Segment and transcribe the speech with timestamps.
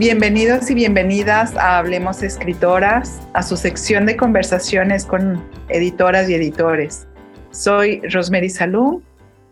[0.00, 7.06] Bienvenidos y bienvenidas a Hablemos Escritoras, a su sección de conversaciones con editoras y editores.
[7.50, 9.02] Soy Rosemary Salum,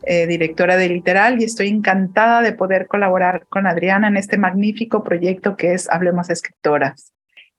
[0.05, 5.05] eh, directora de Literal, y estoy encantada de poder colaborar con Adriana en este magnífico
[5.05, 7.13] proyecto que es Hablemos Escritoras.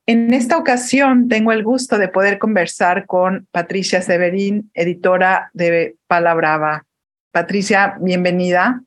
[0.08, 6.88] En esta ocasión tengo el gusto de poder conversar con Patricia Severín, editora de Palabrava.
[7.32, 8.82] Patricia, bienvenida.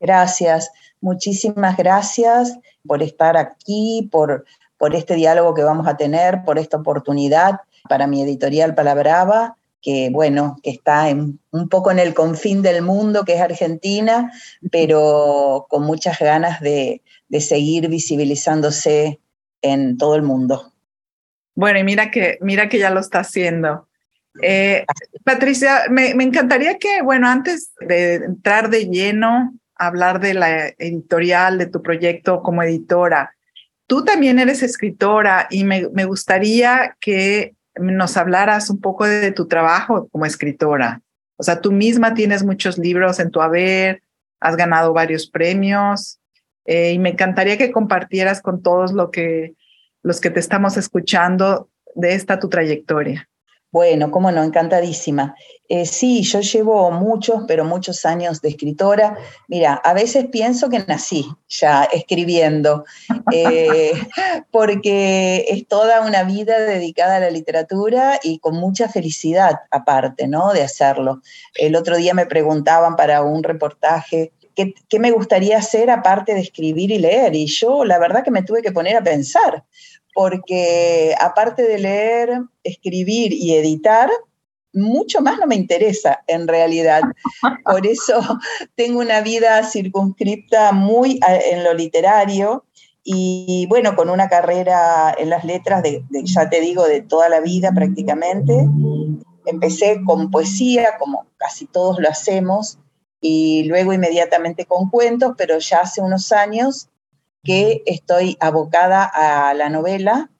[0.00, 0.70] Gracias,
[1.00, 4.44] muchísimas gracias por estar aquí, por,
[4.76, 10.10] por este diálogo que vamos a tener, por esta oportunidad para mi editorial Palabrava, que
[10.10, 14.32] bueno, que está en, un poco en el confín del mundo, que es Argentina,
[14.70, 17.02] pero con muchas ganas de,
[17.40, 19.20] seguir visibilizándose
[19.62, 20.72] en todo el mundo.
[21.54, 23.88] Bueno, y mira que, mira que ya lo está haciendo.
[24.40, 24.84] Eh,
[25.24, 31.56] Patricia, me, me, encantaría que, bueno, antes de entrar de lleno hablar de la editorial,
[31.56, 33.34] de tu proyecto como editora.
[33.86, 40.08] Tú también eres escritora y me, gustaría que nos hablaras un poco de, tu trabajo
[40.08, 41.00] como escritora.
[41.36, 44.02] O sea, tú misma tienes muchos libros en tu haber,
[44.40, 46.20] has ganado varios premios
[46.66, 49.54] eh, y me encantaría que compartieras con todos lo que,
[50.02, 53.28] los que te estamos escuchando de esta tu trayectoria.
[53.70, 55.34] Bueno, cómo no, encantadísima.
[55.68, 59.18] Eh, sí, yo llevo muchos, pero muchos años de escritora.
[59.46, 62.84] Mira, a veces pienso que nací ya escribiendo,
[63.30, 63.92] eh,
[64.50, 70.54] porque es toda una vida dedicada a la literatura y con mucha felicidad aparte, ¿no?
[70.54, 71.20] De hacerlo.
[71.54, 76.40] El otro día me preguntaban para un reportaje ¿Qué, ¿qué, me gustaría hacer aparte de
[76.40, 77.32] escribir y leer?
[77.36, 79.62] Y yo la verdad que me tuve que poner a pensar,
[80.18, 84.10] porque aparte de leer, escribir y editar,
[84.72, 87.02] mucho más no me interesa en realidad.
[87.64, 88.18] Por eso
[88.74, 91.20] tengo una vida circunscripta muy
[91.52, 92.64] en lo literario
[93.04, 97.38] y bueno, con una carrera en las letras de, ya te digo, de toda la
[97.38, 98.68] vida prácticamente.
[99.46, 102.80] Empecé con poesía, como casi todos lo hacemos,
[103.20, 106.88] y luego inmediatamente con cuentos, pero ya hace unos años
[107.86, 110.30] estoy abocada a la novela.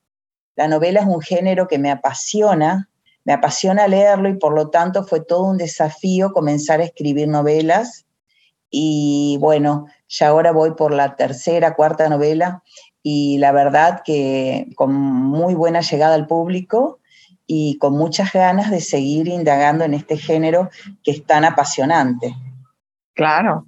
[0.55, 2.89] La novela es un género que me apasiona,
[3.23, 8.05] me apasiona leerlo y por lo tanto fue todo un desafío comenzar a escribir novelas.
[8.69, 12.63] Y bueno, ya ahora voy por la tercera, cuarta novela
[13.01, 16.99] y la verdad que con muy buena llegada al público
[17.47, 20.69] y con muchas ganas de seguir indagando en este género
[21.03, 22.35] que es tan apasionante.
[23.15, 23.65] Claro,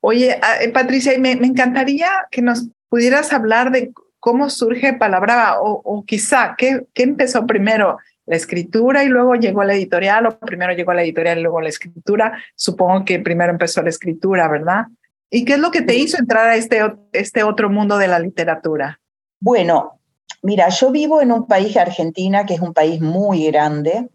[0.00, 5.80] Oye, ah, eh, Patricia, me, encantaría que nos pudieras hablar de cómo surge Palabra o,
[5.84, 7.98] o quizá, ¿qué, ¿qué, empezó primero?
[8.26, 11.68] ¿La escritura y luego llegó la editorial o primero llegó la editorial y luego la
[11.68, 12.38] escritura?
[12.54, 14.86] Supongo que primero empezó la escritura, ¿verdad?
[15.30, 16.80] ¿Y qué es lo que te hizo entrar a este,
[17.12, 19.00] este otro mundo de la literatura?
[19.40, 20.00] Bueno,
[20.42, 24.08] mira, yo vivo en un país, Argentina, que es un país muy grande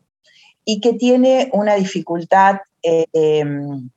[0.66, 3.90] y que tiene una dificultad eh, em,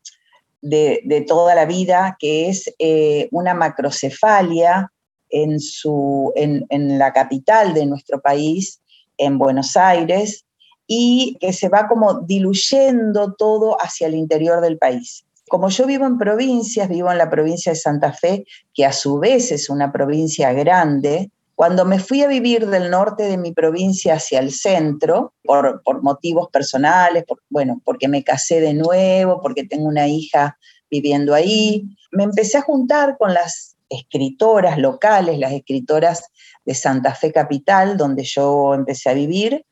[0.60, 4.92] de, toda la vida, que es eh, una macrocefalia
[5.30, 8.80] en, su, en, la capital de nuestro país,
[9.16, 10.44] en Buenos Aires,
[10.86, 15.24] y que se va como diluyendo todo hacia el interior del país.
[15.48, 19.18] Como yo vivo en provincias, vivo en la provincia de Santa Fe, que a su
[19.18, 24.14] vez es una provincia grande, cuando me fui a vivir del norte de mi provincia
[24.14, 30.06] hacia el centro, por, motivos personales, bueno, porque me casé de nuevo, porque tengo una
[30.06, 30.56] hija
[30.88, 36.30] viviendo ahí, me empecé a juntar con las escritoras locales, las escritoras
[36.64, 39.66] de Santa Fe Capital, donde yo empecé a vivir,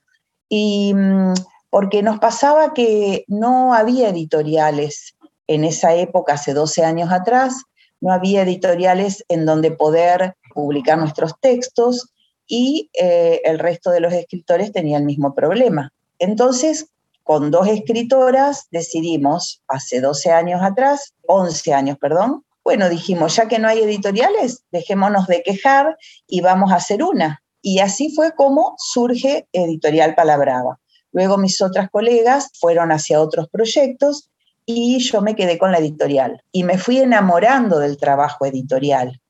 [0.49, 1.35] y mm,
[1.71, 5.15] porque nos pasaba que no había editoriales
[5.47, 7.63] en esa época, hace 12 años atrás,
[8.01, 12.13] no había editoriales en donde poder publicar nuestros textos
[12.49, 15.93] y eh, el resto de los escritores tenía el mismo problema.
[16.19, 16.89] Entonces,
[17.23, 23.61] con dos escritoras decidimos, hace 12 años atrás, 11 años, perdón, bueno, dijimos, ya que
[23.61, 27.43] no hay editoriales, dejémonos de quejar y vamos a hacer una.
[27.63, 30.81] Y así fue como surge Editorial Palabrava.
[31.13, 34.31] Luego mis otras colegas fueron hacia otros proyectos
[34.65, 36.43] y yo me quedé con la editorial.
[36.51, 39.21] Y me fui enamorando del trabajo editorial.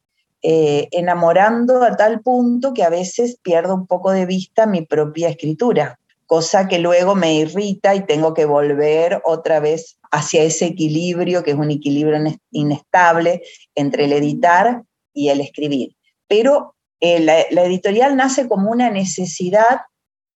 [0.49, 5.29] Eh, enamorando a tal punto que a veces pierdo un poco de vista mi propia
[5.29, 11.43] escritura, cosa que luego me irrita y tengo que volver otra vez hacia ese equilibrio,
[11.43, 12.21] que es un equilibrio
[12.53, 13.43] inestable
[13.75, 15.97] entre el editar y el escribir.
[16.29, 19.81] Pero eh, la, editorial nace como una necesidad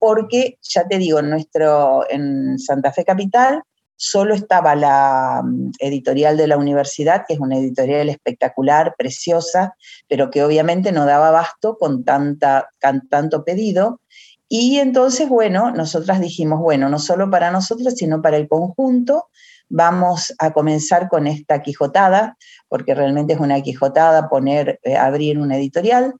[0.01, 3.63] porque, ya te digo, nuestro, en Santa Fe Capital
[4.01, 9.75] solo estaba la mm, editorial de la universidad, que es una editorial espectacular, preciosa,
[10.09, 14.01] pero que obviamente no daba abasto con, tanto pedido.
[14.49, 19.29] Y entonces, bueno, nosotras dijimos, bueno, no solo para nosotros, sino para el conjunto,
[19.69, 22.39] vamos a comenzar con esta quijotada,
[22.69, 26.15] porque realmente es una quijotada poner, eh, abrir una editorial,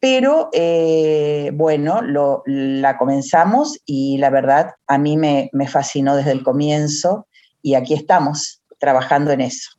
[0.00, 2.00] pero eh, bueno,
[2.46, 7.28] la comenzamos y la verdad a mí me, fascinó desde el comienzo
[7.60, 9.72] y aquí estamos trabajando en eso.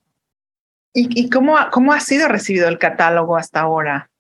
[0.94, 4.10] ¿Y, cómo, cómo ha sido recibido el catálogo hasta ahora?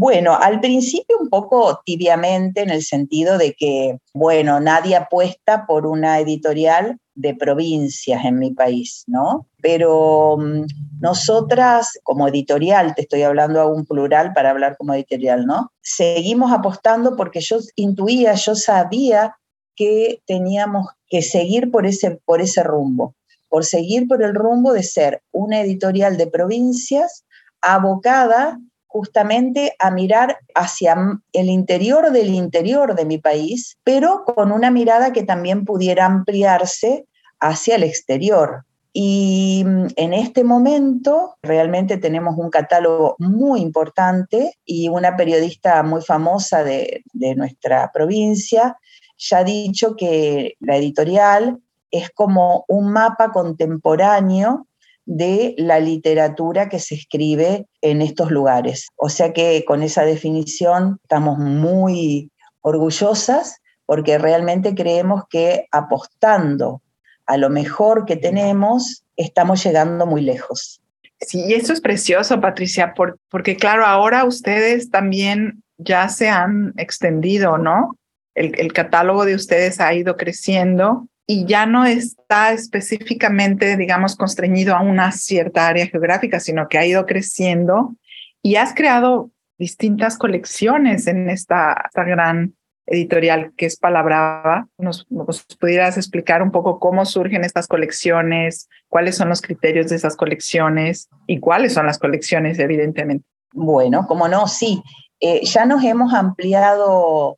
[0.00, 5.88] Bueno, al principio un poco tibiamente en el sentido de que, bueno, nadie apuesta por
[5.88, 9.48] una editorial de provincias en mi país, ¿no?
[9.60, 10.66] Pero mm,
[11.00, 15.72] nosotras, como editorial, te estoy hablando a un plural para hablar como editorial, ¿no?
[15.82, 19.36] Seguimos apostando porque yo intuía, yo sabía
[19.74, 23.16] que teníamos que seguir por ese, por ese rumbo,
[23.48, 27.24] por seguir por el rumbo de ser una editorial de provincias
[27.60, 30.96] abocada justamente a mirar hacia
[31.32, 37.06] el interior del interior de mi país, pero con una mirada que también pudiera ampliarse
[37.38, 38.64] hacia el exterior.
[38.92, 46.02] Y mm, en este momento realmente tenemos un catálogo muy importante y una periodista muy
[46.02, 48.76] famosa de, de nuestra provincia
[49.18, 51.58] ya ha dicho que la editorial
[51.90, 54.67] es como un mapa contemporáneo
[55.08, 58.88] de la literatura que se escribe en estos lugares.
[58.96, 63.56] O sea que con esa definición estamos muy orgullosas
[63.86, 66.82] porque realmente creemos que apostando
[67.24, 70.82] a lo mejor que tenemos, estamos llegando muy lejos.
[71.20, 72.92] Sí, y eso es precioso, Patricia,
[73.30, 77.94] porque claro, ahora ustedes también ya se han extendido, ¿no?
[78.34, 84.80] el catálogo de ustedes ha ido creciendo y ya no está específicamente, digamos, constreñido a
[84.80, 87.94] una cierta área geográfica, sino que ha ido creciendo
[88.42, 92.54] y has creado distintas colecciones en esta, gran
[92.86, 94.68] editorial que es Palabrava.
[94.78, 99.96] ¿Nos, ¿Nos, pudieras explicar un poco cómo surgen estas colecciones, cuáles son los criterios de
[99.96, 103.26] esas colecciones y cuáles son las colecciones, evidentemente?
[103.52, 104.82] Bueno, como no, sí.
[105.20, 107.36] Eh, ya nos hemos ampliado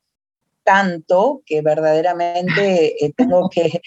[0.63, 3.81] tanto que verdaderamente eh, tengo, que,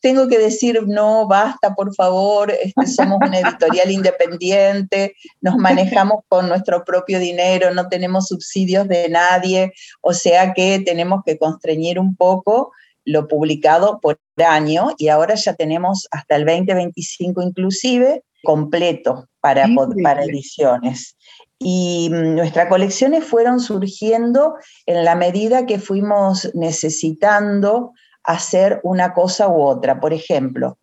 [0.00, 6.48] tengo que decir, no, basta, por favor, este, somos una editorial independiente, nos manejamos con
[6.48, 12.16] nuestro propio dinero, no tenemos subsidios de nadie, o sea que tenemos que constreñir un
[12.16, 12.72] poco
[13.04, 19.66] lo publicado por año y ahora ya tenemos hasta el 2025 inclusive completo para,
[20.02, 21.16] para ediciones.
[21.58, 24.56] Y mm, nuestras colecciones fueron surgiendo
[24.86, 30.00] en la medida que fuimos necesitando hacer una cosa u otra.
[30.00, 30.78] Por ejemplo,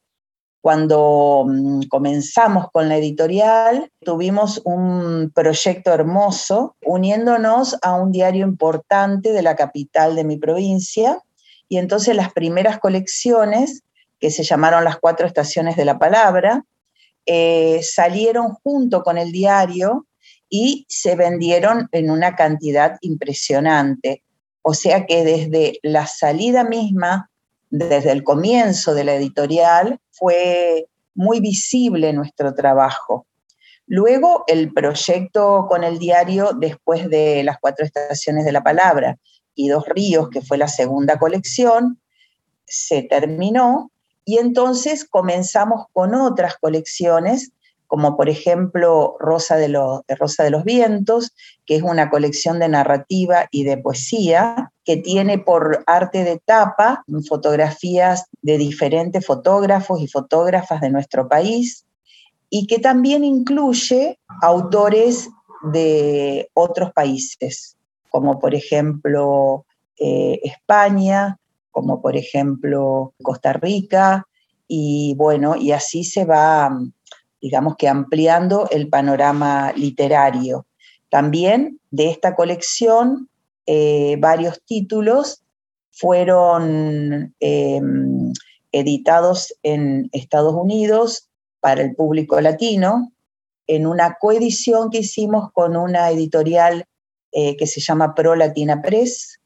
[0.66, 9.32] cuando mm, comenzamos con la editorial, tuvimos un proyecto hermoso uniéndonos a un diario importante
[9.32, 11.22] de la capital de mi provincia.
[11.70, 13.84] Y entonces las primeras colecciones,
[14.20, 16.66] que se llamaron las cuatro estaciones de la palabra,
[17.28, 20.08] eh, salieron junto con el diario
[20.50, 24.24] y se vendieron en una cantidad impresionante.
[24.62, 27.30] O sea que desde la salida misma,
[27.70, 33.26] desde el comienzo de la editorial, fue muy visible nuestro trabajo.
[33.88, 39.18] Luego el proyecto con el diario, después de las cuatro estaciones de la palabra
[39.54, 42.00] y dos ríos, que fue la segunda colección,
[42.66, 43.92] se terminó
[44.26, 47.52] y entonces comenzamos con otras colecciones
[47.88, 51.32] como por ejemplo Rosa de, los, Rosa de los Vientos,
[51.66, 57.04] que es una colección de narrativa y de poesía, que tiene por arte de tapa
[57.28, 61.86] fotografías de diferentes fotógrafos y fotógrafas de nuestro país,
[62.50, 65.30] y que también incluye autores
[65.72, 67.76] de otros países,
[68.10, 69.66] como por ejemplo
[69.98, 71.38] eh, España,
[71.72, 74.28] como por ejemplo Costa Rica,
[74.68, 76.72] y bueno, y así se va
[77.46, 80.66] digamos que ampliando el panorama literario.
[81.12, 83.30] También de esta colección,
[83.68, 85.44] eh, varios títulos
[85.92, 88.34] fueron em,
[88.72, 93.12] editados en Estados Unidos para el público latino,
[93.68, 96.86] en una coedición que hicimos con una editorial
[97.32, 99.40] eh, que se llama Pro Latina Press,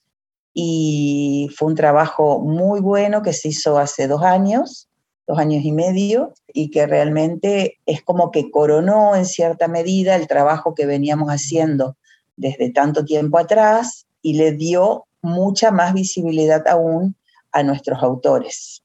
[0.53, 4.88] y fue un trabajo muy bueno que se hizo hace dos años
[5.29, 10.25] dos años y medio, y que realmente es como que coronó en cierta medida el
[10.25, 11.98] trabajo que veníamos haciendo
[12.36, 17.15] desde tanto tiempo atrás y le dio mucha más visibilidad aún
[17.51, 18.81] a nuestros autores.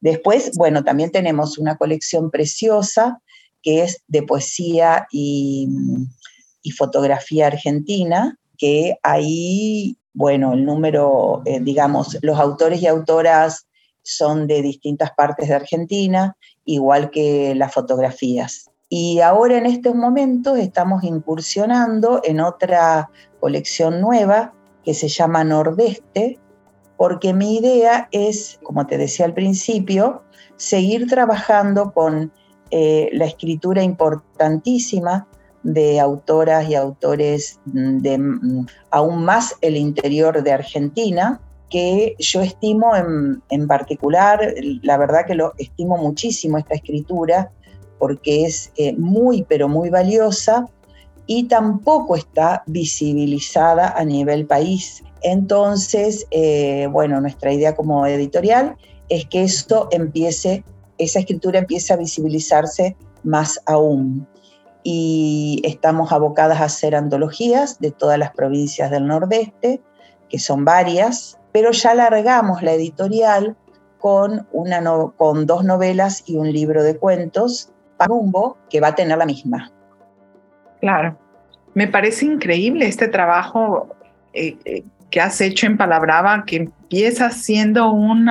[0.00, 3.22] Después, bueno, también tenemos una colección preciosa
[3.62, 5.68] que es de poesía y,
[6.76, 13.68] fotografía argentina, que ahí, bueno, el número, eh, digamos, los autores y autoras
[14.04, 18.70] son de distintas partes de Argentina, igual que las fotografías.
[18.88, 24.52] Y ahora en estos momentos estamos incursionando en otra colección nueva
[24.84, 26.38] que se llama Nordeste,
[26.96, 30.22] porque mi idea es, como te decía al principio,
[30.56, 32.30] seguir trabajando con
[32.70, 35.26] eh, la escritura importantísima
[35.62, 41.40] de autoras y autores de mm, aún más el interior de Argentina,
[41.74, 47.50] que yo estimo en, particular, la verdad que lo estimo muchísimo esta escritura,
[47.98, 50.68] porque es eh, muy, pero muy valiosa
[51.26, 55.02] y tampoco está visibilizada a nivel país.
[55.22, 58.76] Entonces, eh, bueno, nuestra idea como editorial
[59.08, 60.62] es que esto empiece,
[60.98, 64.28] esa escritura empiece a visibilizarse más aún.
[64.84, 69.82] Y estamos abocadas a hacer antologías de todas las provincias del Nordeste,
[70.28, 73.56] que son varias, pero ya largamos la editorial
[74.00, 74.82] con, una
[75.16, 79.70] con dos novelas y un libro de cuentos, Parumbo, que va a tener la misma.
[80.80, 81.16] Claro.
[81.74, 83.94] Me parece increíble este trabajo
[84.32, 84.82] eh, eh,
[85.12, 88.28] que has hecho en Palabrava, que empieza siendo un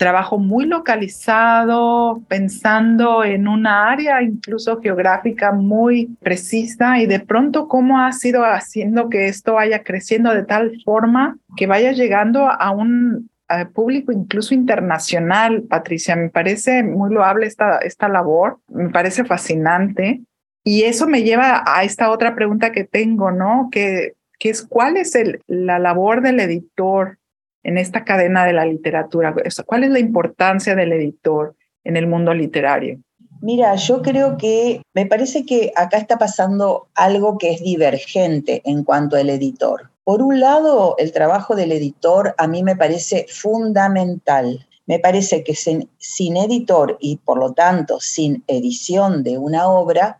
[0.00, 8.00] trabajo muy localizado, pensando en una área incluso geográfica muy precisa y de pronto cómo
[8.00, 13.28] ha sido haciendo que esto vaya creciendo de tal forma que vaya llegando a un
[13.74, 16.16] público incluso internacional, Patricia.
[16.16, 20.22] Me parece muy loable esta, esta labor, me parece fascinante.
[20.64, 23.68] Y eso me lleva a esta otra pregunta que tengo, ¿no?
[23.70, 25.12] Que que es cuál es
[25.46, 27.18] la labor del editor
[27.62, 29.34] en esta cadena de la literatura,
[29.66, 32.98] cuál es la importancia del editor en el mundo literario.
[33.42, 38.84] Mira, yo creo que me parece que acá está pasando algo que es divergente en
[38.84, 39.90] cuanto al editor.
[40.04, 44.66] Por un lado, el trabajo del editor a mí me parece fundamental.
[44.84, 50.18] Me parece que sin, sin editor y por lo tanto sin edición de una obra,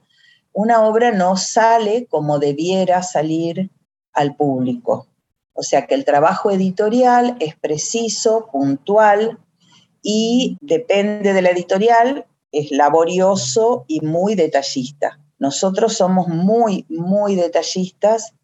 [0.52, 3.70] una obra no sale como debiera salir
[4.14, 5.06] al público.
[5.52, 9.38] O sea que el trabajo editorial es preciso, puntual
[10.02, 15.20] y depende de la editorial, es laborioso y muy detallista.
[15.38, 18.34] Nosotros somos muy, muy detallistas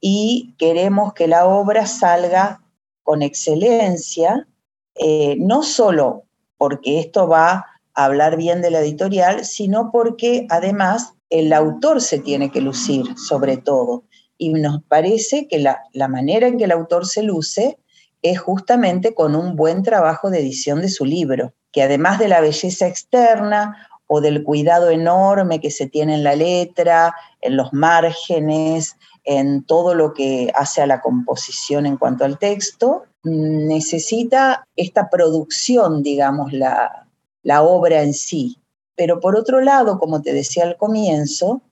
[0.00, 2.62] y queremos que la obra salga
[3.02, 4.46] con excelencia,
[4.94, 6.24] eh, no solo
[6.58, 12.18] porque esto va a hablar bien de la editorial, sino porque además el autor se
[12.18, 14.04] tiene que lucir sobre todo
[14.38, 17.78] y nos parece que la, manera en que el autor se luce
[18.22, 22.40] es justamente con un buen trabajo de edición de su libro, que además de la
[22.40, 28.96] belleza externa o del cuidado enorme que se tiene en la letra, en los márgenes,
[29.24, 36.02] en todo lo que hace a la composición en cuanto al texto, necesita esta producción,
[36.02, 37.06] digamos, la,
[37.42, 38.58] la obra en sí.
[38.94, 41.62] Pero por otro lado, como te decía al comienzo,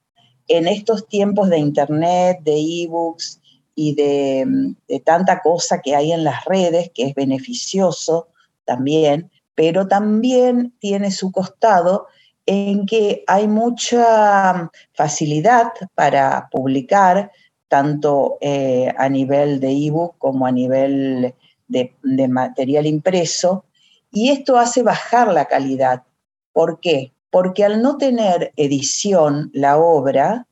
[0.48, 3.40] en estos tiempos de internet, de ebooks
[3.74, 8.28] y de, tanta cosa que hay en las redes, que es beneficioso
[8.64, 12.06] también, pero también tiene su costado
[12.46, 17.32] en que hay mucha facilidad para publicar,
[17.68, 21.34] tanto eh, a nivel de ebook como a nivel
[21.66, 23.64] de, de material impreso,
[24.12, 26.04] y esto hace bajar la calidad.
[26.52, 27.13] ¿Por qué?
[27.34, 30.46] Porque al no tener edición la obra,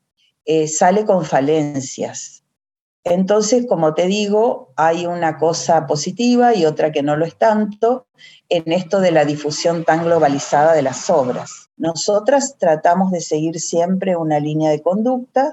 [0.45, 2.43] eh, sale con falencias.
[3.05, 8.09] Entonces, como te digo, hay una cosa positiva y otra que no lo es tanto
[8.49, 11.71] en esto de la difusión tan globalizada de las obras.
[11.77, 15.53] Nosotras tratamos de seguir siempre una línea de conducta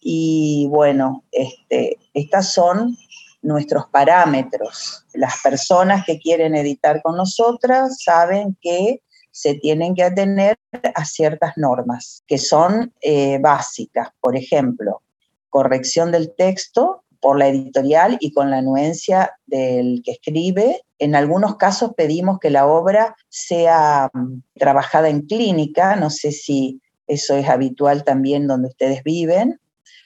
[0.00, 2.96] y bueno, este, estas son
[3.42, 5.04] nuestros parámetros.
[5.12, 9.02] Las personas que quieren editar con nosotras saben que
[9.34, 10.56] se tienen que atener
[10.94, 14.10] a ciertas normas que son eh, básicas.
[14.20, 15.02] Por ejemplo,
[15.50, 20.82] corrección del texto por la editorial y con la anuencia del que escribe.
[21.00, 26.80] En algunos casos pedimos que la obra sea mm, trabajada en clínica, no sé si
[27.08, 29.58] eso es habitual también donde ustedes viven.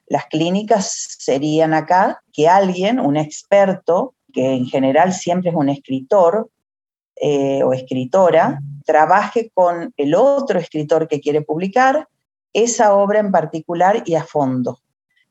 [0.07, 6.49] Las clínicas serían acá que alguien, un experto, que en general siempre es un escritor
[7.21, 12.09] eh, o escritora, trabaje con el otro escritor que quiere publicar
[12.53, 14.81] esa obra en particular y a fondo.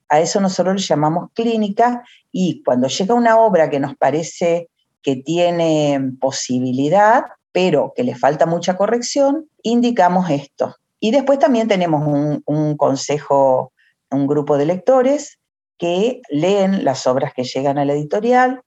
[0.09, 4.69] A eso nosotros le llamamos clínica y cuando llega una obra que nos parece
[5.01, 10.75] que tiene posibilidad, pero que le falta mucha corrección, indicamos esto.
[10.99, 12.05] Y después también tenemos
[12.45, 13.71] un, consejo,
[14.09, 15.39] un grupo de lectores
[15.77, 18.61] que leen las obras que llegan a la editorial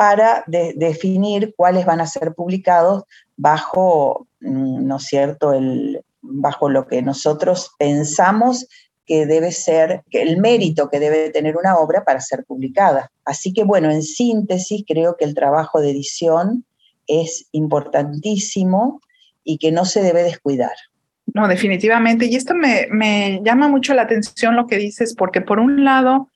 [0.00, 3.02] para definir cuáles van a ser publicados
[3.36, 8.66] bajo, mm, ¿no es cierto?, el, bajo lo que nosotros pensamos
[9.04, 13.12] que debe ser, el mérito que debe tener una obra para ser publicada.
[13.26, 16.64] Así que bueno, en síntesis, creo que el trabajo de edición
[17.06, 19.02] es importantísimo
[19.44, 20.76] y que no se debe descuidar.
[21.34, 22.24] No, definitivamente.
[22.24, 26.30] Y esto me, me llama mucho la atención lo que dices, porque por un lado,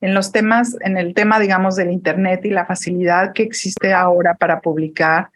[0.00, 4.34] en los temas, en el tema, digamos, del Internet y la facilidad que existe ahora
[4.34, 5.30] para publicar,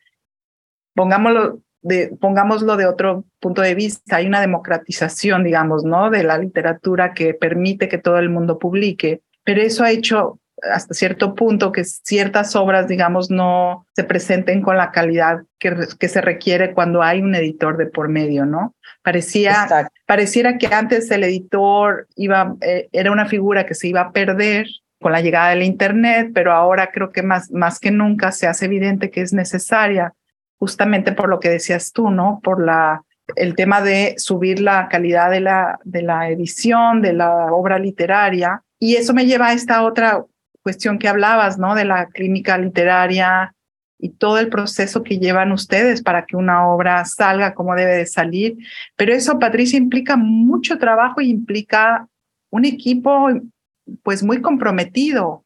[0.95, 6.11] pongámoslo de, pongámoslo de otro punto de vista, hay una democratización, digamos, ¿no?
[6.11, 10.95] De la literatura que permite que todo el mundo publique, pero eso ha hecho hasta
[10.95, 16.21] cierto punto que ciertas obras, digamos, no se presenten con la calidad que, que se
[16.21, 18.75] requiere cuando hay un editor de por medio, ¿no?
[19.03, 24.13] Parecía, pareciera que antes el editor iba, eh, era una figura que se iba a
[24.13, 24.67] perder
[25.01, 28.67] con la llegada del Internet, pero ahora creo que más, más que nunca se hace
[28.67, 30.13] evidente que es necesaria
[30.61, 32.41] justamente por lo que decías tú, ¿no?
[32.43, 33.03] Por la,
[33.35, 38.63] el tema de subir la calidad de la, de la edición, de la obra literaria.
[38.79, 40.23] Y eso me lleva a esta otra
[40.63, 41.75] cuestión que hablabas, ¿no?
[41.75, 43.55] De la clínica literaria
[43.99, 48.07] y todo el proceso que llevan ustedes para que una obra salga como debe de
[48.07, 48.57] salir.
[48.97, 52.09] Pero eso, Patricia, implica mucho trabajo y implica
[52.51, 53.29] un equipo
[54.03, 55.45] pues muy comprometido.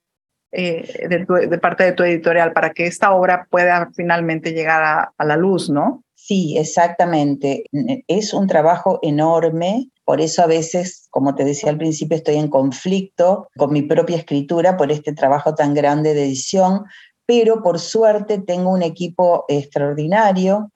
[0.57, 5.37] Eh, de, parte de tu editorial para que esta obra pueda finalmente llegar a, la
[5.37, 6.04] luz, ¿no?
[6.27, 7.65] Sí, exactamente.
[8.09, 9.91] Es un trabajo enorme.
[10.07, 14.17] Por eso a veces, como te decía al principio, estoy en conflicto con mi propia
[14.17, 16.85] escritura por este trabajo tan grande de edición,
[17.27, 20.73] pero por suerte tengo un equipo extraordinario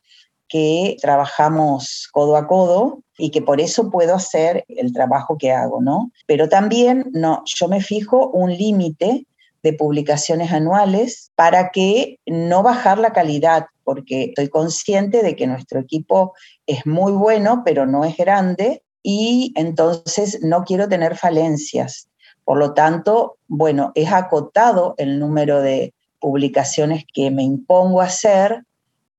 [0.49, 5.81] que trabajamos codo a codo y que por eso puedo hacer el trabajo que hago,
[5.81, 6.13] ¿no?
[6.27, 9.27] Pero también no, yo me fijo un límite
[9.63, 15.81] de publicaciones anuales para que no bajar la calidad, porque estoy consciente de que nuestro
[15.81, 16.35] equipo
[16.67, 22.11] es muy bueno, pero no es grande y entonces no quiero tener falencias.
[22.45, 28.63] Por lo tanto, bueno, es acotado el número de publicaciones que me impongo hacer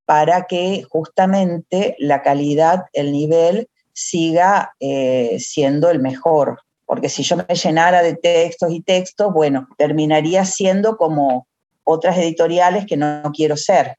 [0.05, 7.38] para que justamente la calidad, el nivel siga eh, siendo el mejor porque si yo
[7.38, 11.47] me llenara de textos y textos, bueno, terminaría siendo como
[11.84, 13.97] otras editoriales que no, quiero ser,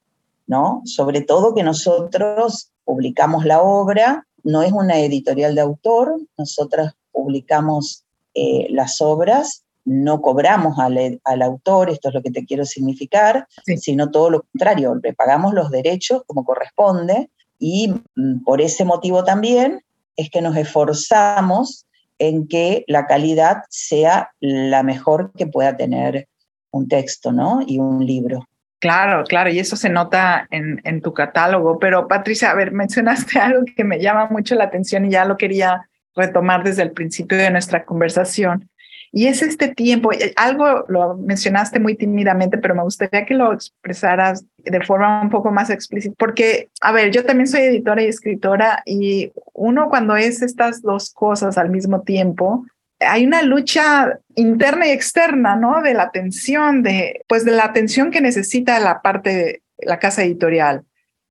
[0.50, 0.82] ¿no?
[0.84, 8.04] Sobre todo que nosotros publicamos la obra, no es una editorial de autor, nosotras publicamos
[8.34, 13.46] eh, las obras, no cobramos al, al, autor, esto es lo que te quiero significar,
[13.76, 19.22] sino todo lo contrario, le pagamos los derechos como corresponde y mm, por ese motivo
[19.22, 19.84] también
[20.16, 21.86] es que nos esforzamos
[22.18, 26.26] en que la calidad sea la mejor que pueda tener
[26.72, 27.62] un texto, ¿no?
[27.64, 28.49] Y un libro.
[28.80, 31.78] Claro, claro, y eso se nota en, en, tu catálogo.
[31.78, 35.36] Pero Patricia, a ver, mencionaste algo que me llama mucho la atención y ya lo
[35.36, 38.70] quería retomar desde el principio de nuestra conversación.
[39.12, 43.52] Y es este tiempo, eh, algo lo mencionaste muy tímidamente, pero me gustaría que lo
[43.52, 48.06] expresaras de forma un poco más explícita, porque, a ver, yo también soy editora y
[48.06, 52.64] escritora y uno cuando es estas dos cosas al mismo tiempo,
[53.00, 55.82] hay una lucha interna y externa, ¿no?
[55.82, 60.22] De la atención, de, pues de la atención que necesita la parte, de la casa
[60.22, 60.84] editorial.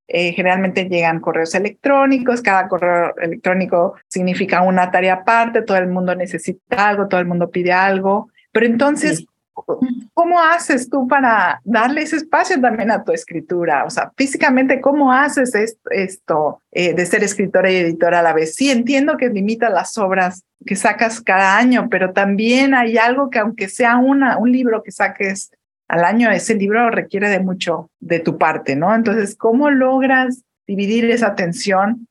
[0.08, 6.16] Eh, generalmente llegan correos electrónicos, cada correo electrónico significa una tarea aparte, todo el mundo
[6.16, 9.24] necesita algo, todo el mundo pide algo, pero entonces,
[10.14, 13.84] ¿cómo haces tú para darle ese espacio también a tu escritura?
[13.84, 15.54] O sea, físicamente, ¿cómo haces
[15.90, 18.54] esto, eh, de ser escritora y editora a la vez?
[18.54, 23.38] Sí, entiendo que limita las obras que sacas cada año, pero también hay algo que
[23.38, 25.50] aunque sea un libro que saques
[25.88, 28.94] al año, ese libro requiere de mucho de tu parte, ¿no?
[28.94, 32.06] Entonces, ¿cómo logras dividir esa atención?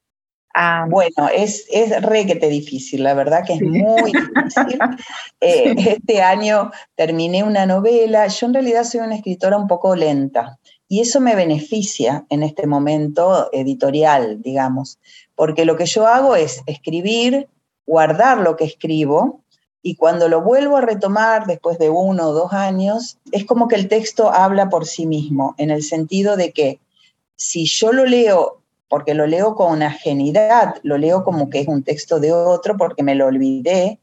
[0.90, 4.80] Bueno, es, es re que te difícil, la verdad que es muy difícil.
[5.42, 10.60] Eh, este año terminé una novela, yo en realidad soy una escritora un poco lenta
[10.90, 15.00] y eso me beneficia en este momento editorial, digamos,
[15.36, 17.48] porque lo que yo hago es escribir,
[17.86, 19.40] guardar lo que escribo
[19.82, 23.76] y cuando lo vuelvo a retomar después de uno o dos años, es como que
[23.76, 26.80] el texto habla por sí mismo, en el sentido de que
[27.38, 28.59] si yo lo leo,
[28.90, 33.04] porque lo leo con ajenidad, lo leo como que es un texto de otro porque
[33.04, 34.00] me lo olvidé,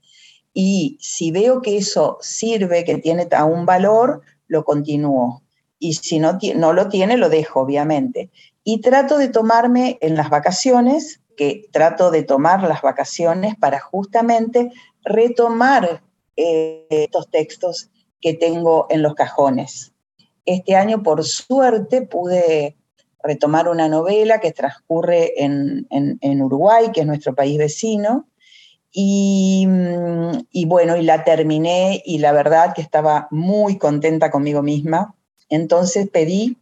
[0.54, 5.42] y si veo que eso sirve, que tiene un valor, lo continúo.
[5.78, 8.30] y si no, no lo tiene, lo dejo, obviamente.
[8.64, 14.72] Y trato de tomarme en las vacaciones, que trato de tomar las vacaciones para justamente
[15.04, 16.02] retomar
[16.36, 17.90] eh, estos textos
[18.22, 19.92] que tengo en los cajones.
[20.46, 22.78] Este año, por suerte, pude
[23.26, 25.86] retomar una novela que transcurre en,
[26.42, 28.26] Uruguay, que es nuestro país vecino,
[28.92, 29.66] y,
[30.50, 35.14] y, bueno, y la terminé y la verdad que estaba muy contenta conmigo misma.
[35.50, 36.56] Entonces pedí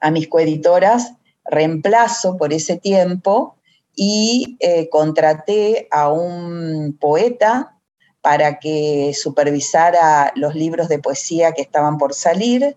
[0.00, 3.56] a mis coeditoras reemplazo por ese tiempo
[3.94, 7.76] y eh, contraté a un poeta
[8.20, 12.76] para que supervisara los libros de poesía que estaban por salir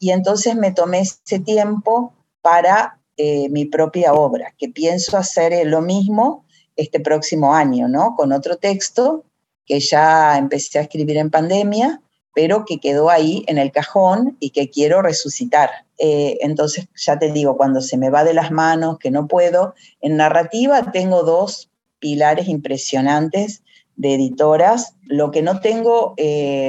[0.00, 5.66] y entonces me tomé ese tiempo para eh, mi propia obra, que pienso hacer eh,
[5.66, 8.16] lo mismo este próximo año, ¿no?
[8.16, 9.24] Con otro texto
[9.66, 12.00] que ya empecé a escribir en pandemia
[12.32, 15.68] pero que quedó ahí en el cajón y que quiero resucitar.
[15.98, 19.74] Eh, entonces, ya te digo, cuando se me va de las manos, que no puedo,
[20.00, 23.64] en narrativa tengo dos pilares impresionantes
[23.96, 24.94] de editoras.
[25.02, 26.14] Lo que no tengo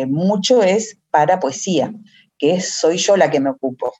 [0.08, 1.94] mucho es para poesía,
[2.41, 3.93] que soy yo la que me ocupo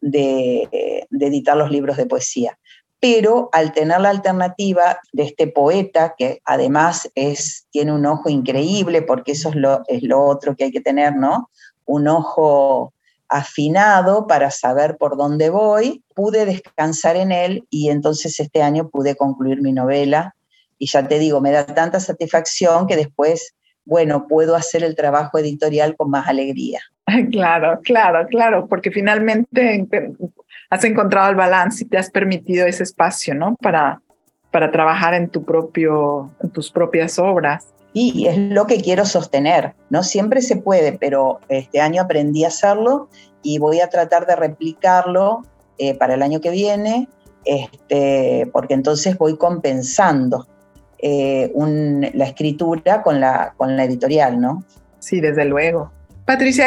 [0.00, 2.56] de editar los libros de poesía
[3.00, 9.00] pero al tener la alternativa de este poeta, que además es, tiene un ojo increíble,
[9.00, 11.50] porque eso es lo, es lo otro que hay que tener, ¿no?
[11.86, 12.92] Un ojo
[13.28, 19.16] afinado para saber por dónde voy, pude descansar en él y entonces este año pude
[19.16, 20.34] concluir mi novela
[20.78, 25.38] y ya te digo, me da tanta satisfacción que después, bueno, puedo hacer el trabajo
[25.38, 26.80] editorial con más alegría.
[27.30, 29.86] Claro, claro, claro, porque finalmente
[30.70, 33.56] has encontrado el balance y te has permitido ese espacio, ¿no?
[33.56, 34.00] Para,
[34.50, 37.68] para trabajar en, tu propio, en tus propias obras.
[37.92, 39.74] Y es lo que quiero sostener.
[39.88, 43.08] No siempre se puede, pero este año aprendí a hacerlo
[43.42, 45.42] y voy a tratar de replicarlo
[45.78, 47.08] eh, para el año que viene,
[47.44, 50.46] este, porque entonces voy compensando
[50.98, 51.50] eh,
[52.14, 54.62] la escritura con la, con la editorial, ¿no?
[55.00, 55.90] Sí, desde luego.
[56.30, 56.66] Patricia,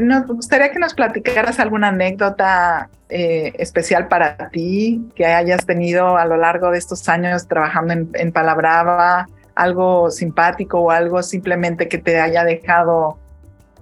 [0.00, 6.24] nos gustaría que nos platicaras alguna anécdota eh, especial para ti que hayas tenido a
[6.24, 11.98] lo largo de estos años trabajando en, en Palabrava, algo simpático o algo simplemente que
[11.98, 13.16] te haya dejado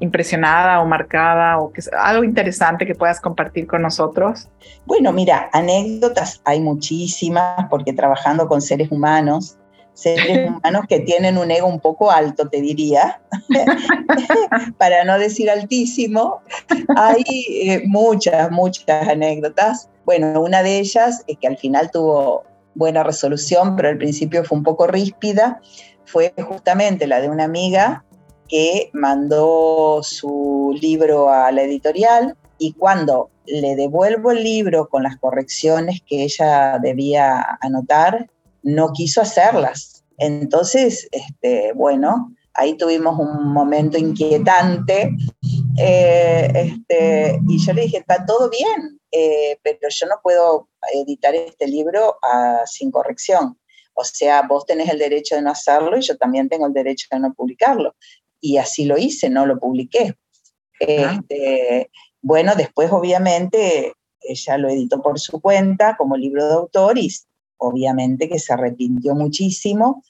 [0.00, 4.50] impresionada o marcada o que, algo interesante que puedas compartir con nosotros?
[4.84, 9.56] Bueno, mira, anécdotas hay muchísimas porque trabajando con seres humanos
[9.94, 13.20] seres humanos que tienen un ego un poco alto, te diría,
[14.78, 16.40] para no decir altísimo.
[16.96, 19.88] Hay eh, muchas, muchas anécdotas.
[20.04, 24.58] Bueno, una de ellas es que al final tuvo buena resolución, pero al principio fue
[24.58, 25.60] un poco ríspida,
[26.04, 28.04] fue justamente la de una amiga
[28.48, 35.16] que mandó su libro a la editorial y cuando le devuelvo el libro con las
[35.16, 38.28] correcciones que ella debía anotar,
[38.62, 40.04] no quiso hacerlas.
[40.18, 45.10] Entonces, este, bueno, ahí tuvimos un momento inquietante
[45.78, 51.34] eh, este, y yo le dije, está todo bien, eh, pero yo no puedo editar
[51.34, 53.58] este libro ah, sin corrección.
[53.94, 57.06] O sea, vos tenés el derecho de no hacerlo y yo también tengo el derecho
[57.10, 57.94] de no publicarlo.
[58.40, 60.16] Y así lo hice, no lo publiqué.
[60.78, 67.10] Este, bueno, después obviamente ella lo editó por su cuenta como libro de autor y
[67.62, 70.02] obviamente que se arrepintió muchísimo,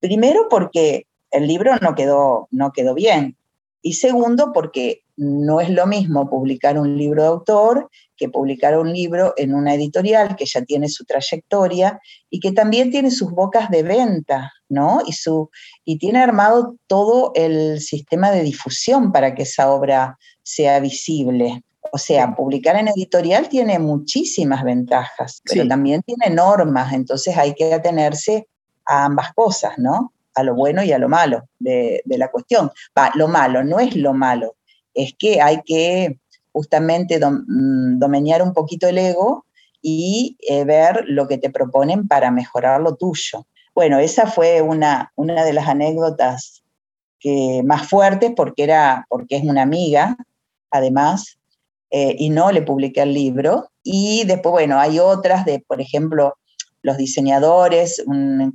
[0.00, 3.36] primero porque el libro no quedó, no quedó bien
[3.82, 8.92] y segundo porque no es lo mismo publicar un libro de autor que publicar un
[8.92, 13.70] libro en una editorial que ya tiene su trayectoria y que también tiene sus bocas
[13.70, 15.00] de venta, ¿no?
[15.06, 15.50] Y, su,
[15.84, 21.62] y tiene armado todo el sistema de difusión para que esa obra sea visible.
[21.92, 27.74] O sea, publicar en editorial tiene muchísimas ventajas, pero también tiene normas, entonces hay que
[27.74, 28.48] atenerse
[28.86, 30.12] a ambas cosas, ¿no?
[30.34, 32.70] A lo bueno y a lo malo de, la cuestión.
[32.96, 34.56] Va, lo malo no es lo malo,
[34.94, 36.18] es que hay que
[36.52, 39.46] justamente mm, domeñar un poquito el ego
[39.82, 43.46] y eh, ver lo que te proponen para mejorar lo tuyo.
[43.74, 46.62] Bueno, esa fue una, una de las anécdotas
[47.18, 50.16] que, más fuertes porque, era, porque es una amiga,
[50.70, 51.38] además,
[51.90, 53.70] eh, y no le publiqué el libro.
[53.82, 56.36] Y después, bueno, hay otras de, por ejemplo,
[56.82, 58.02] los diseñadores,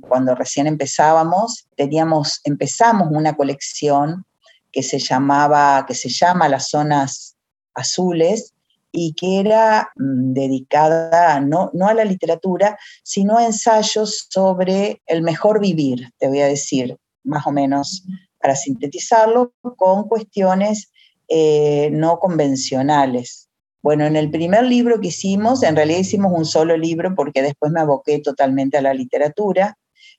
[0.00, 4.24] cuando recién empezábamos, teníamos, empezamos una colección
[4.72, 7.36] que se llamaba, que se llama Las Zonas
[7.74, 8.52] Azules,
[8.96, 15.22] y que era mm, dedicada no, no a la literatura, sino a ensayos sobre el
[15.22, 18.04] mejor vivir, te voy a decir, más o menos,
[18.40, 20.90] para sintetizarlo, con cuestiones
[21.28, 23.48] eh, no convencionales.
[23.82, 27.72] Bueno, en el primer libro que hicimos, en realidad hicimos un solo libro porque después
[27.72, 29.76] me aboqué totalmente a la literatura,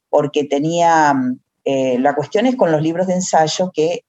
[0.10, 1.14] porque tenía,
[1.64, 4.04] eh, la cuestión es con los libros de ensayo que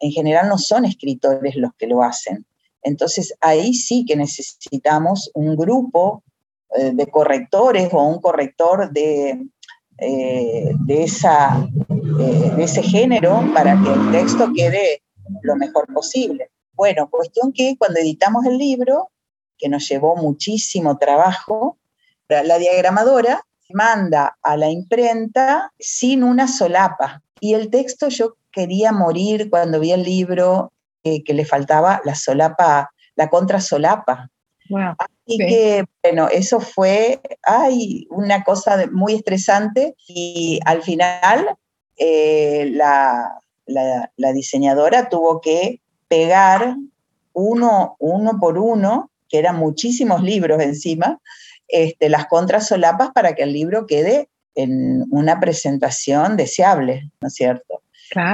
[0.00, 2.44] en general no son escritores los que lo hacen.
[2.82, 6.22] Entonces ahí sí que necesitamos un grupo
[6.76, 9.46] eh, de correctores o un corrector de,
[9.98, 15.03] de, esa, de ese género para que el texto quede
[15.42, 16.50] lo mejor posible.
[16.72, 19.10] Bueno, cuestión que cuando editamos el libro,
[19.58, 21.78] que nos llevó muchísimo trabajo,
[22.28, 27.22] la diagramadora manda a la imprenta sin una solapa.
[27.40, 32.14] Y el texto yo quería morir cuando vi el libro eh, que le faltaba la
[32.14, 34.30] solapa, la contrasolapa.
[34.70, 41.56] Wow, Así que, bueno, eso fue ay, una cosa muy estresante y al final
[41.96, 46.76] eh, la, la, diseñadora tuvo que pegar
[47.32, 51.20] uno, uno por uno, que eran muchísimos libros encima,
[51.68, 57.82] este, las contrasolapas para que el libro quede en una presentación deseable, ¿no es cierto?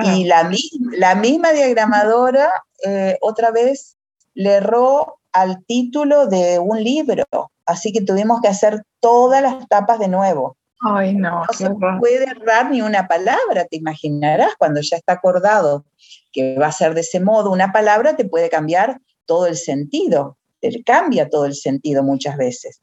[0.05, 0.51] Y la,
[0.93, 2.51] la, misma diagramadora
[2.85, 3.97] eh, otra vez
[4.35, 7.25] le erró al título de un libro,
[7.65, 10.57] así que tuvimos que hacer todas las tapas de nuevo.
[10.81, 11.45] Ay, no.
[11.45, 15.85] No se puede errar ni una palabra, te imaginarás, cuando ya está acordado
[16.33, 20.39] que va a ser de ese modo, una palabra te puede cambiar todo el sentido,
[20.61, 22.81] te cambia todo el sentido muchas veces.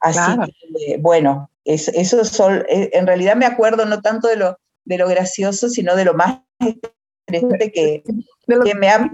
[0.00, 0.36] Así
[0.76, 2.20] que, bueno, eso, eso
[2.68, 6.14] eh, en realidad me acuerdo no tanto de lo, de lo gracioso, sino de lo
[6.14, 6.40] más
[7.26, 8.02] interesante que,
[8.64, 9.10] que me ha...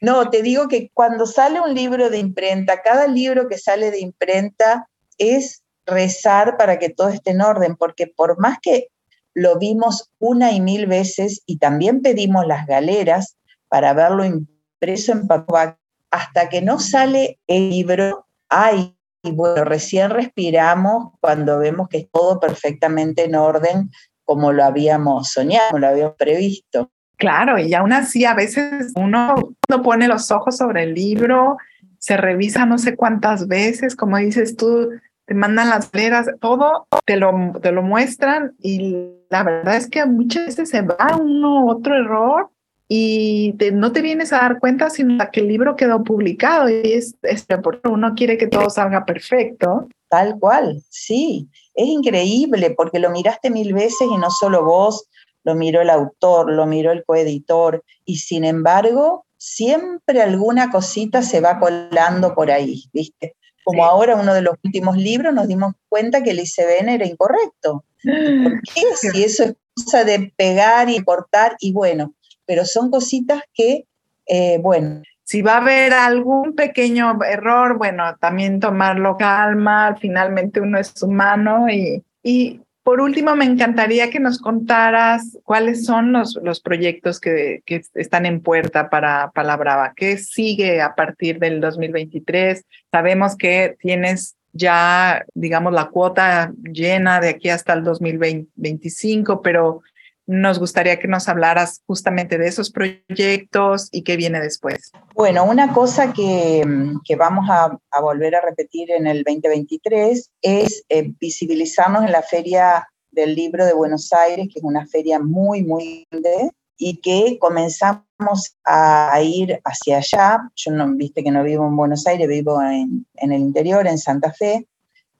[0.00, 4.00] No, te digo que cuando sale un libro de imprenta, cada libro que sale de
[4.00, 4.88] imprenta
[5.18, 8.88] es rezar para que todo esté en orden, porque por más que
[9.34, 13.36] lo vimos una y mil veces y también pedimos las galeras
[13.68, 15.74] para verlo impreso en papel,
[16.10, 22.10] hasta que no sale el libro, ay, y bueno, recién respiramos cuando vemos que es
[22.10, 23.90] todo perfectamente en orden
[24.24, 26.90] como lo habíamos soñado, como lo habíamos previsto.
[27.16, 29.34] Claro, y aún así a veces uno,
[29.68, 31.56] uno pone los ojos sobre el libro,
[31.98, 34.90] se revisa no sé cuántas veces, como dices tú,
[35.26, 40.06] te mandan las leras, todo te lo, te lo muestran y la verdad es que
[40.06, 42.50] muchas veces se va uno otro error
[42.88, 47.16] y no te vienes a dar cuenta sino que el libro quedó publicado y es,
[47.22, 49.88] es porque uno quiere que todo salga perfecto.
[50.08, 55.08] Tal cual, sí, es increíble porque lo miraste mil veces y no solo vos,
[55.42, 61.40] lo miró el autor, lo miró el coeditor y sin embargo siempre alguna cosita se
[61.40, 63.34] va colando por ahí, ¿viste?
[63.66, 67.84] Como ahora uno de los últimos libros nos dimos cuenta que el ICBN era incorrecto.
[68.04, 68.82] ¿Por qué?
[68.94, 73.86] Si eso es cosa de pegar y cortar y bueno, pero son cositas que,
[74.26, 75.02] eh, bueno.
[75.24, 81.68] Si va a haber algún pequeño error, bueno, también tomarlo calma, finalmente uno es humano
[81.68, 87.60] y, y por último, me encantaría que nos contaras cuáles son los, los proyectos que,
[87.66, 89.92] que, están en puerta para Palabrava.
[89.96, 92.64] ¿Qué sigue a partir del 2023?
[92.92, 99.82] Sabemos que tienes ya, digamos, la cuota llena de aquí hasta el 2025, pero
[100.26, 104.90] nos gustaría que nos hablaras justamente de esos proyectos y qué viene después.
[105.14, 106.64] Bueno, una cosa que,
[107.04, 112.22] que vamos a, a, volver a repetir en el 2023 es eh, visibilizarnos en la
[112.22, 117.38] Feria del Libro de Buenos Aires, que es una feria muy, muy grande y que
[117.40, 120.50] comenzamos a ir hacia allá.
[120.56, 123.98] Yo no, viste que no vivo en Buenos Aires, vivo en, en el interior, en
[123.98, 124.66] Santa Fe,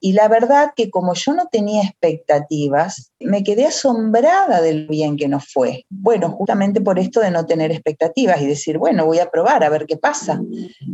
[0.01, 5.29] y la verdad que como yo no tenía expectativas, me quedé asombrada del bien que
[5.29, 5.85] nos fue.
[5.89, 9.69] Bueno, justamente por esto de no tener expectativas y decir, bueno, voy a probar a
[9.69, 10.41] ver qué pasa.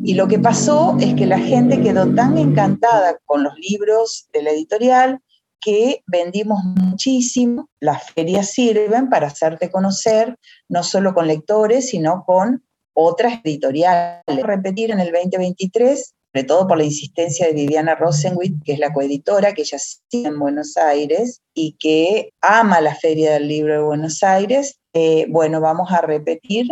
[0.05, 4.43] Y lo que pasó es que la gente quedó tan encantada con los libros de
[4.43, 5.21] la editorial
[5.61, 7.69] que vendimos muchísimo.
[7.81, 10.37] Las ferias sirven para hacerte conocer,
[10.69, 14.23] no solo con lectores, sino con otras editoriales.
[14.27, 18.93] Repetir en el 2023 sobre todo por la insistencia de Viviana Rosenwitz, que es la
[18.93, 23.83] coeditora, que ella sigue en Buenos Aires y que ama la Feria del Libro de
[23.83, 24.79] Buenos Aires.
[24.95, 26.69] Eh, bueno, vamos a repetir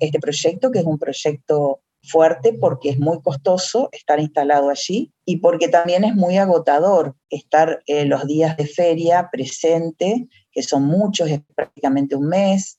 [0.00, 5.36] este proyecto, que es un proyecto fuerte porque es muy costoso estar instalado allí y
[5.36, 11.28] porque también es muy agotador estar eh, los días de feria presente, que son muchos,
[11.28, 12.78] es prácticamente un mes,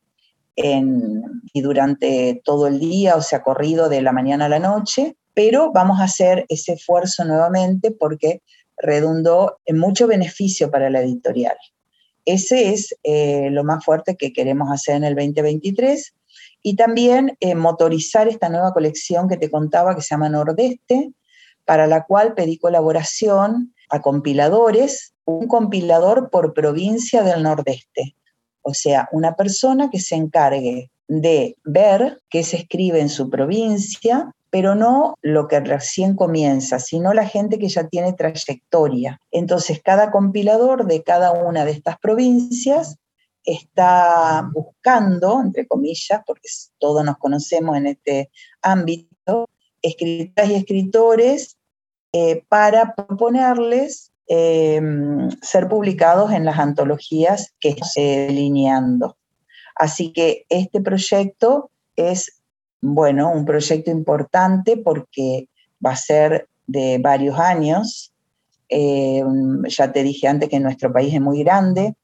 [0.56, 5.72] y durante todo el día, o sea, corrido de la mañana a la noche, pero
[5.72, 8.41] vamos a hacer ese esfuerzo nuevamente porque
[8.78, 11.58] redundó en mucho beneficio para la editorial.
[12.26, 16.13] Ese es eh, lo más fuerte que queremos hacer en el 2023
[16.62, 21.12] y también eh, motorizar esta nueva colección que te contaba que se llama Nordeste,
[21.65, 28.15] para la cual pedí colaboración a compiladores, un compilador por provincia del Nordeste.
[28.62, 34.34] O sea, una persona que se encargue de ver qué se escribe en su provincia,
[34.54, 39.20] pero no lo que recién comienza, sino la gente que ya tiene trayectoria.
[39.32, 43.00] Entonces, cada compilador de cada una de estas provincias
[43.44, 48.30] está buscando, entre comillas, porque todos nos conocemos en este
[48.62, 49.50] ámbito,
[49.82, 51.58] escritoras y escritores
[52.12, 59.18] eh, para proponerles em, ser publicados en las antologías que estoy delineando.
[59.76, 62.43] Así que este proyecto es,
[62.86, 65.48] bueno, un proyecto importante porque
[65.84, 68.13] va a ser de varios años.
[68.67, 71.96] Em, ya te dije antes que nuestro país es muy grande,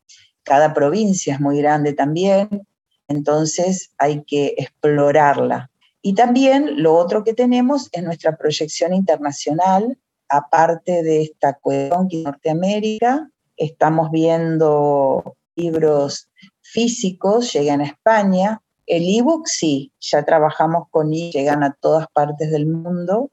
[0.44, 2.66] cada provincia es muy grande también,
[3.10, 5.70] entonces hay que explorarla.
[6.02, 9.98] Y también lo otro que tenemos es nuestra proyección internacional,
[10.30, 16.30] aparte de esta cuestión que Norteamérica, estamos viendo libros
[16.62, 18.62] físicos, llegan a España.
[18.90, 23.30] El ebook sí, ya trabajamos con y llegan a todas partes del mundo,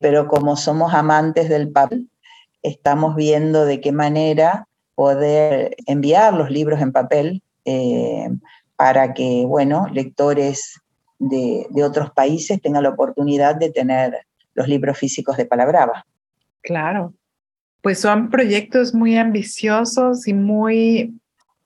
[0.00, 2.10] pero como somos amantes del papel,
[2.60, 4.66] estamos viendo de qué manera
[4.96, 8.28] poder enviar los libros en papel eh,
[8.74, 10.80] para que, bueno, lectores
[11.20, 16.04] de, otros países tengan la oportunidad de tener los libros físicos de Palabrava.
[16.62, 17.14] Claro,
[17.80, 21.14] pues son proyectos muy ambiciosos y muy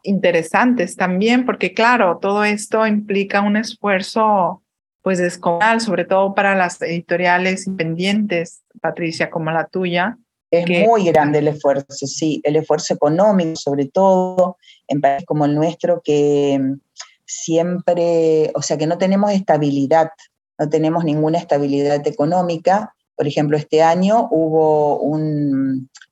[0.03, 4.63] interesantes también, porque claro, todo esto implica un esfuerzo
[5.03, 10.19] pues descomunal, sobre todo para las editoriales independientes, Patricia, como la tuya,
[10.51, 14.57] es muy grande el esfuerzo, sí, el esfuerzo económico, sobre todo
[14.89, 16.81] en países como el nuestro, que mm,
[17.25, 20.11] siempre, o sea, que no tenemos estabilidad,
[20.59, 22.95] no tenemos ninguna estabilidad económica.
[23.15, 24.99] Por ejemplo, este año hubo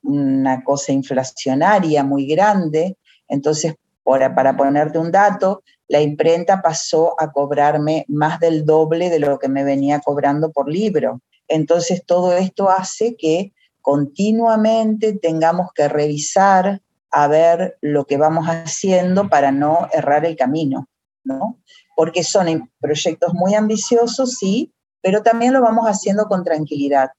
[0.03, 2.97] una cosa inflacionaria muy grande,
[3.29, 9.19] entonces, para, para ponerte un dato, la imprenta pasó a cobrarme más del doble de
[9.19, 11.21] lo que me venía cobrando por libro.
[11.47, 19.29] Entonces, todo esto hace que continuamente tengamos que revisar a ver lo que vamos haciendo
[19.29, 20.89] para no errar el camino,
[21.25, 21.59] ¿no?
[21.97, 27.11] Porque son proyectos muy ambiciosos, sí, pero también lo vamos haciendo con tranquilidad.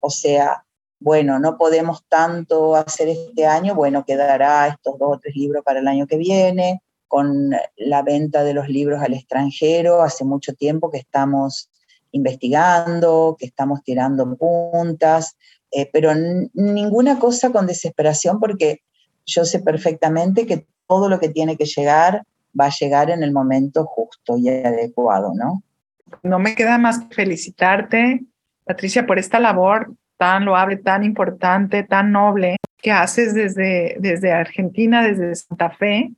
[0.00, 0.64] O sea,
[1.02, 5.80] bueno, no podemos tanto hacer este año, bueno, quedará estos dos o tres libros para
[5.80, 10.90] el año que viene, con la venta de los libros al extranjero, hace mucho tiempo
[10.90, 11.70] que estamos
[12.12, 15.36] investigando, que estamos tirando puntas,
[15.70, 16.12] eh, pero
[16.54, 18.82] ninguna cosa con desesperación porque
[19.26, 22.24] yo sé perfectamente que todo lo que tiene que llegar
[22.58, 25.62] va a llegar en el momento justo y adecuado, ¿no?
[26.22, 28.24] No me queda más que felicitarte,
[28.64, 35.02] Patricia, por esta labor tan loable, tan importante, tan noble que haces desde, desde Argentina,
[35.02, 36.12] desde Santa Fe,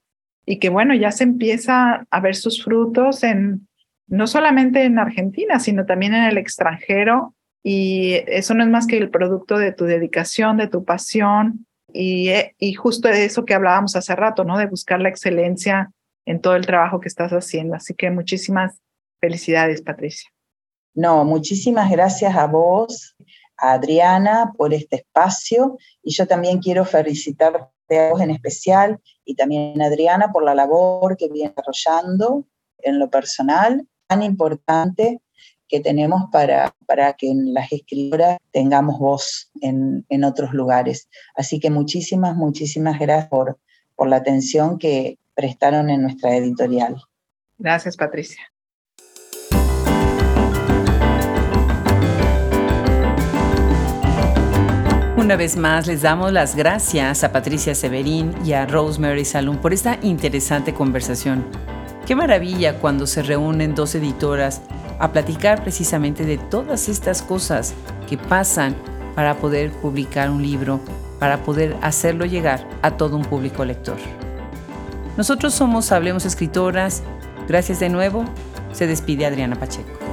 [0.46, 3.68] y que bueno, ya se empieza a ver sus frutos en
[4.06, 8.98] no solamente en Argentina, sino también en el extranjero y eso no es más que
[8.98, 13.54] el producto de tu dedicación, de tu pasión y, eh, y justo de eso que
[13.54, 14.58] hablábamos hace rato, ¿no?
[14.58, 15.90] De buscar la excelencia
[16.26, 17.74] en todo el trabajo que estás haciendo.
[17.74, 18.78] Así que muchísimas
[19.20, 20.30] felicidades, Patricia.
[20.94, 23.16] No, muchísimas gracias a vos,
[23.72, 29.80] Adriana, por este espacio y yo también quiero felicitarte a vos en especial y también
[29.82, 32.46] a Adriana por la labor que viene desarrollando
[32.78, 35.20] en lo personal, tan importante
[35.68, 41.08] que tenemos para, para que las escritoras tengamos voz en, en, otros lugares.
[41.34, 43.58] Así que muchísimas, muchísimas gracias por,
[43.96, 47.02] por la atención que prestaron en nuestra editorial.
[47.58, 48.53] Gracias, Patricia.
[55.24, 59.72] Una vez más les damos las gracias a Patricia Severín y a Rosemary Salum por
[59.72, 61.46] esta interesante conversación.
[62.06, 64.60] Qué maravilla cuando se reúnen dos editoras
[64.98, 67.72] a platicar precisamente de todas estas cosas
[68.06, 68.76] que pasan
[69.14, 70.78] para poder publicar un libro,
[71.18, 73.96] para poder hacerlo llegar a todo un público lector.
[75.16, 77.02] Nosotros somos Hablemos Escritoras.
[77.48, 78.26] Gracias de nuevo.
[78.72, 80.03] Se despide Adriana Pacheco.